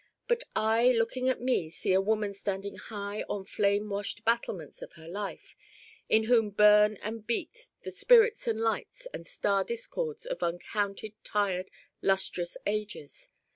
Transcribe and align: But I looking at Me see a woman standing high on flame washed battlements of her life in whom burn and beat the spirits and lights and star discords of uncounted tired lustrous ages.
But 0.27 0.45
I 0.55 0.87
looking 0.93 1.29
at 1.29 1.41
Me 1.43 1.69
see 1.69 1.93
a 1.93 2.01
woman 2.01 2.33
standing 2.33 2.75
high 2.75 3.21
on 3.29 3.45
flame 3.45 3.87
washed 3.91 4.25
battlements 4.25 4.81
of 4.81 4.93
her 4.93 5.07
life 5.07 5.55
in 6.09 6.23
whom 6.23 6.49
burn 6.49 6.97
and 7.03 7.27
beat 7.27 7.67
the 7.83 7.91
spirits 7.91 8.47
and 8.47 8.59
lights 8.59 9.05
and 9.13 9.27
star 9.27 9.63
discords 9.63 10.25
of 10.25 10.41
uncounted 10.41 11.13
tired 11.23 11.69
lustrous 12.01 12.57
ages. 12.65 13.29